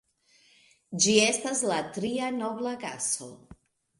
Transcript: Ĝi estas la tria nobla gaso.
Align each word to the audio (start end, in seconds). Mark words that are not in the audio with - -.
Ĝi 1.03 1.13
estas 1.25 1.61
la 1.73 1.77
tria 1.97 2.31
nobla 2.39 2.75
gaso. 2.87 3.29